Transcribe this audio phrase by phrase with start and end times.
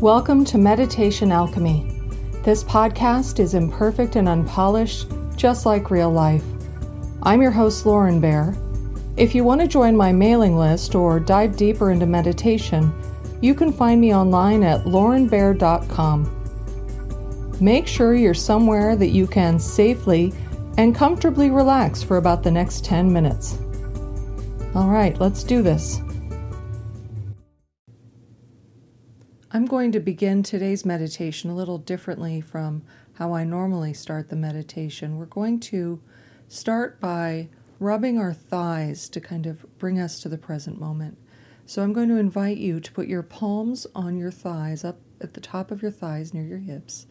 [0.00, 2.00] Welcome to Meditation Alchemy.
[2.42, 6.42] This podcast is imperfect and unpolished, just like real life.
[7.22, 8.56] I'm your host, Lauren Bear.
[9.16, 12.92] If you want to join my mailing list or dive deeper into meditation,
[13.40, 16.28] you can find me online at laurenbear.com.
[17.60, 20.34] Make sure you're somewhere that you can safely
[20.76, 23.58] and comfortably relax for about the next 10 minutes.
[24.74, 26.00] All right, let's do this.
[29.54, 34.34] I'm going to begin today's meditation a little differently from how I normally start the
[34.34, 35.16] meditation.
[35.16, 36.02] We're going to
[36.48, 41.18] start by rubbing our thighs to kind of bring us to the present moment.
[41.66, 45.34] So I'm going to invite you to put your palms on your thighs, up at
[45.34, 47.06] the top of your thighs near your hips,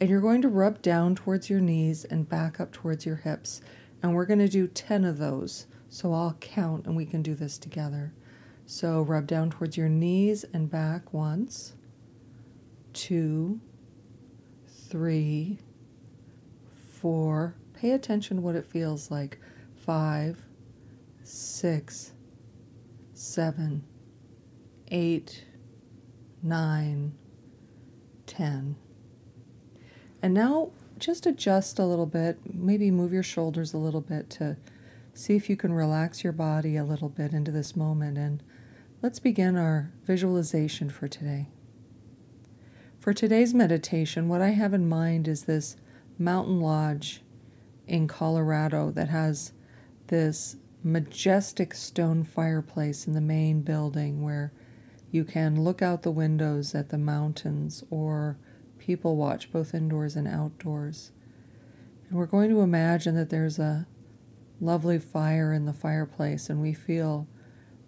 [0.00, 3.60] and you're going to rub down towards your knees and back up towards your hips.
[4.02, 5.68] And we're going to do 10 of those.
[5.88, 8.12] So I'll count and we can do this together.
[8.66, 11.74] So rub down towards your knees and back once,
[12.92, 13.60] two,
[14.88, 15.60] three,
[17.00, 17.54] four.
[17.74, 19.38] Pay attention what it feels like.
[19.76, 20.44] Five,
[21.22, 22.12] six,
[23.14, 23.84] seven,
[24.90, 25.44] eight,
[26.42, 27.14] nine,
[28.26, 28.74] ten.
[30.20, 34.56] And now just adjust a little bit, maybe move your shoulders a little bit to
[35.16, 38.42] See if you can relax your body a little bit into this moment and
[39.02, 41.48] let's begin our visualization for today.
[42.98, 45.76] For today's meditation, what I have in mind is this
[46.18, 47.22] mountain lodge
[47.86, 49.52] in Colorado that has
[50.08, 54.52] this majestic stone fireplace in the main building where
[55.10, 58.38] you can look out the windows at the mountains or
[58.78, 61.12] people watch both indoors and outdoors.
[62.08, 63.86] And we're going to imagine that there's a
[64.60, 67.28] lovely fire in the fireplace and we feel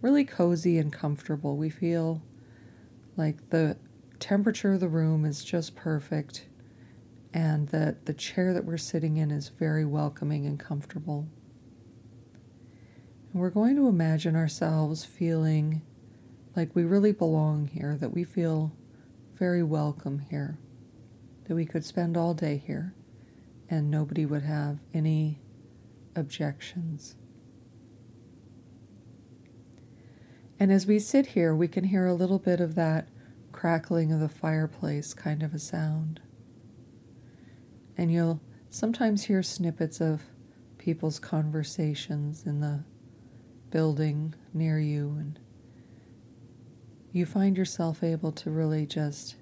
[0.00, 1.56] really cozy and comfortable.
[1.56, 2.22] We feel
[3.16, 3.76] like the
[4.18, 6.46] temperature of the room is just perfect
[7.34, 11.28] and that the chair that we're sitting in is very welcoming and comfortable.
[13.32, 15.82] And we're going to imagine ourselves feeling
[16.56, 18.72] like we really belong here, that we feel
[19.34, 20.58] very welcome here,
[21.46, 22.94] that we could spend all day here
[23.70, 25.40] and nobody would have any
[26.16, 27.14] objections.
[30.60, 33.08] And as we sit here, we can hear a little bit of that
[33.52, 36.20] crackling of the fireplace kind of a sound.
[37.96, 40.22] And you'll sometimes hear snippets of
[40.78, 42.84] people's conversations in the
[43.70, 45.38] building near you, and
[47.12, 49.36] you find yourself able to really just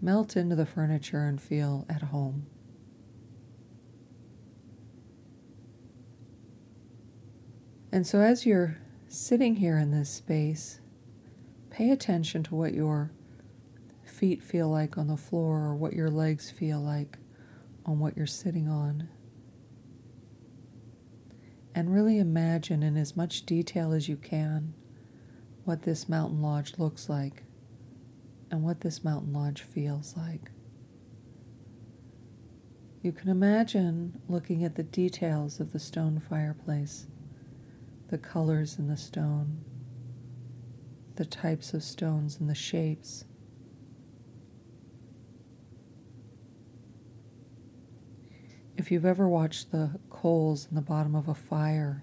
[0.00, 2.46] melt into the furniture and feel at home.
[7.90, 10.80] And so, as you're sitting here in this space,
[11.70, 13.10] pay attention to what your
[14.04, 17.18] feet feel like on the floor or what your legs feel like
[17.86, 19.08] on what you're sitting on.
[21.74, 24.74] And really imagine in as much detail as you can
[25.64, 27.44] what this mountain lodge looks like
[28.50, 30.50] and what this mountain lodge feels like.
[33.02, 37.06] You can imagine looking at the details of the stone fireplace
[38.08, 39.64] the colors in the stone,
[41.16, 43.24] the types of stones and the shapes.
[48.76, 52.02] If you've ever watched the coals in the bottom of a fire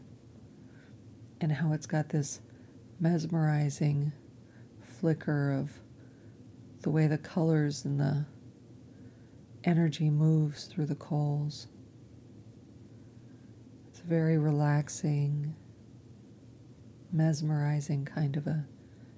[1.42, 2.42] and how it's got this
[3.00, 4.12] mesmerizing
[4.82, 5.80] flicker of
[6.82, 8.26] the way the colors and the
[9.64, 11.68] energy moves through the coals.
[13.88, 15.56] It's very relaxing
[17.12, 18.66] mesmerizing kind of a,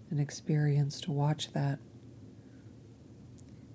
[0.10, 1.80] an experience to watch that.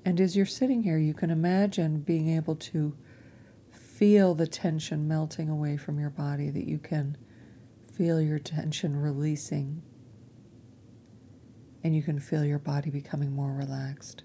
[0.05, 2.97] And as you're sitting here, you can imagine being able to
[3.71, 7.17] feel the tension melting away from your body, that you can
[7.93, 9.83] feel your tension releasing,
[11.85, 14.25] and you can feel your body becoming more relaxed.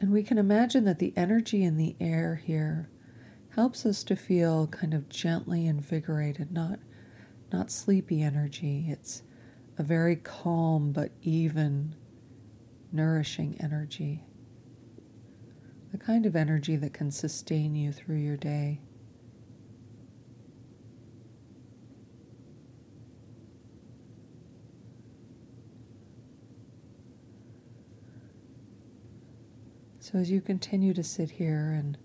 [0.00, 2.88] And we can imagine that the energy in the air here
[3.54, 6.78] helps us to feel kind of gently invigorated, not
[7.52, 8.86] not sleepy energy.
[8.88, 9.22] It's
[9.78, 11.94] a very calm but even
[12.92, 14.24] nourishing energy.
[15.92, 18.80] The kind of energy that can sustain you through your day.
[30.00, 31.98] So, as you continue to sit here and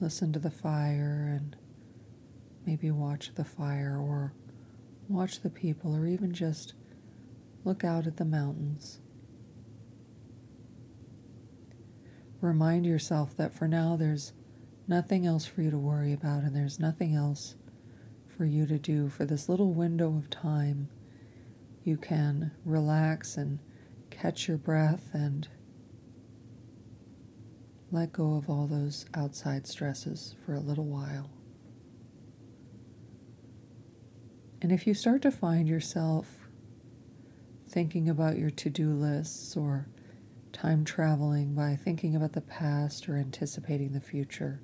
[0.00, 1.56] listen to the fire and
[2.66, 4.34] maybe watch the fire or
[5.08, 6.74] watch the people, or even just
[7.64, 9.00] look out at the mountains.
[12.40, 14.32] Remind yourself that for now there's
[14.88, 17.54] nothing else for you to worry about, and there's nothing else
[18.26, 19.08] for you to do.
[19.08, 20.88] For this little window of time,
[21.84, 23.60] you can relax and
[24.10, 25.48] catch your breath and
[27.90, 31.30] let go of all those outside stresses for a little while.
[34.60, 36.48] And if you start to find yourself
[37.68, 39.88] thinking about your to do lists or
[40.52, 44.60] time traveling by thinking about the past or anticipating the future,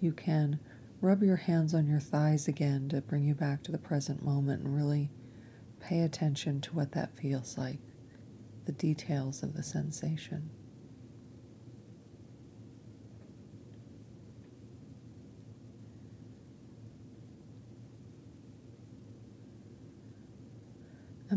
[0.00, 0.60] you can
[1.00, 4.62] rub your hands on your thighs again to bring you back to the present moment
[4.62, 5.10] and really
[5.80, 7.78] pay attention to what that feels like,
[8.66, 10.50] the details of the sensation.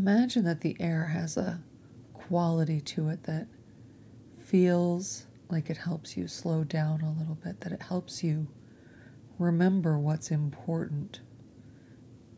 [0.00, 1.60] Imagine that the air has a
[2.14, 3.46] quality to it that
[4.46, 8.48] feels like it helps you slow down a little bit, that it helps you
[9.38, 11.20] remember what's important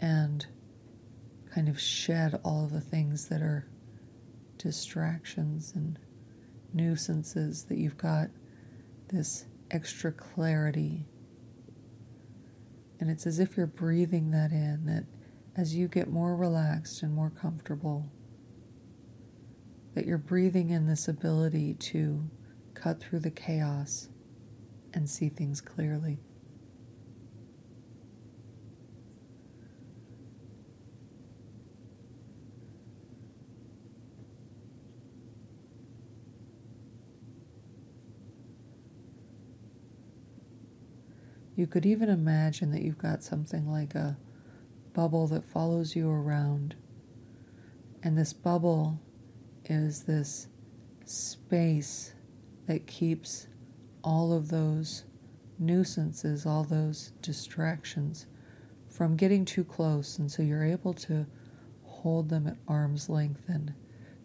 [0.01, 0.47] and
[1.55, 3.69] kind of shed all of the things that are
[4.59, 6.01] distractions and
[6.75, 8.29] nuisances, that you've got
[9.13, 11.07] this extra clarity.
[12.99, 15.05] And it's as if you're breathing that in, that
[15.57, 18.11] as you get more relaxed and more comfortable,
[19.95, 22.31] that you're breathing in this ability to
[22.75, 24.09] cut through the chaos
[24.95, 26.19] and see things clearly.
[41.55, 44.17] You could even imagine that you've got something like a
[44.93, 46.75] bubble that follows you around.
[48.03, 49.01] And this bubble
[49.65, 50.49] is this
[51.05, 52.15] space
[52.67, 53.47] that keeps
[54.03, 55.05] all of those
[55.59, 58.27] nuisances, all those distractions
[58.89, 60.19] from getting too close.
[60.19, 61.27] And so you're able to
[61.85, 63.75] hold them at arm's length and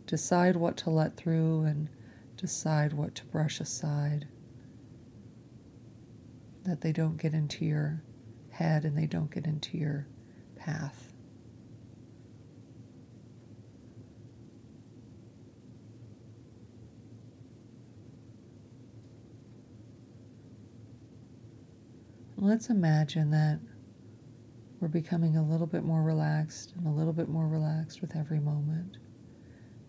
[0.06, 1.90] decide what to let through and
[2.36, 4.28] decide what to brush aside.
[6.66, 8.04] That they don't get into your
[8.52, 10.08] head and they don't get into your
[10.68, 11.14] path.
[22.36, 23.60] Let's imagine that
[24.80, 28.40] we're becoming a little bit more relaxed and a little bit more relaxed with every
[28.40, 28.98] moment.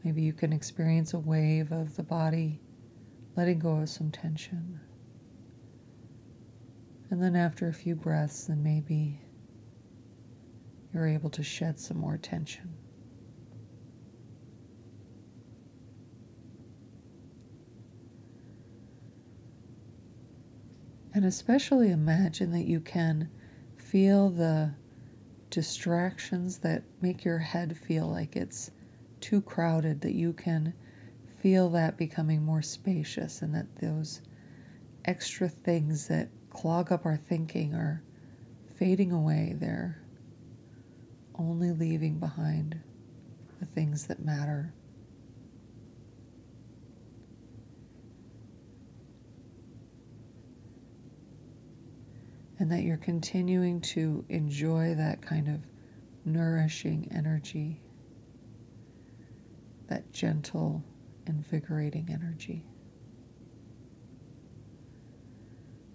[0.04, 2.60] Maybe you can experience a wave of the body
[3.36, 4.80] letting go of some tension.
[7.10, 9.20] And then after a few breaths, then maybe
[10.92, 12.74] you're able to shed some more tension.
[21.14, 23.28] And especially imagine that you can
[23.76, 24.74] feel the
[25.50, 28.70] distractions that make your head feel like it's
[29.20, 30.74] too crowded, that you can
[31.40, 34.20] feel that becoming more spacious, and that those
[35.06, 38.02] extra things that clog up our thinking are
[38.76, 39.56] fading away.
[39.58, 40.00] They're
[41.38, 42.80] only leaving behind
[43.60, 44.72] the things that matter.
[52.58, 55.60] And that you're continuing to enjoy that kind of
[56.24, 57.80] nourishing energy,
[59.86, 60.82] that gentle,
[61.26, 62.64] invigorating energy.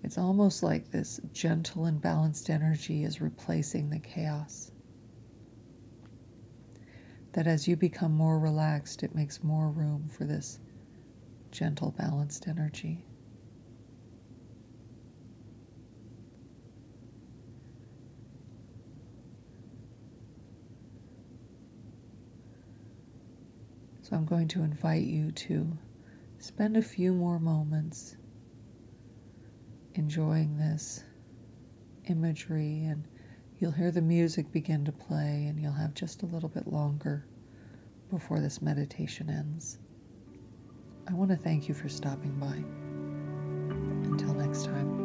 [0.03, 4.73] It's almost like this gentle and balanced energy is replacing the chaos
[7.33, 10.59] that as you become more relaxed, it makes more room for this
[11.51, 13.05] gentle, balanced energy.
[24.01, 25.77] So I'm going to invite you to
[26.37, 28.17] spend a few more moments
[29.95, 31.03] enjoying this
[32.05, 33.07] imagery and
[33.60, 37.25] You'll hear the music begin to play, and you'll have just a little bit longer
[38.10, 39.79] before this meditation ends.
[41.07, 42.63] I want to thank you for stopping by.
[44.10, 45.02] Until next time.